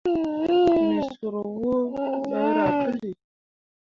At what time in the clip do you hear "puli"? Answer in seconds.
2.79-3.11